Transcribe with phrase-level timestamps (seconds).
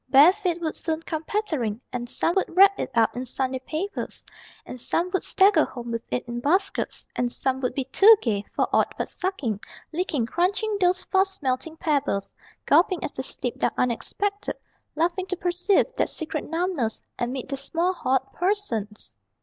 [0.09, 4.25] Bare feet would soon come pattering, And some would wrap it up in Sunday papers,
[4.65, 8.43] And some would stagger home with it in baskets, And some would be too gay
[8.55, 9.59] for aught but sucking,
[9.93, 12.31] Licking, crunching those fast melting pebbles,
[12.65, 14.55] Gulping as they slipped down unexpected
[14.95, 19.19] Laughing to perceive that secret numbness Amid their small hot persons!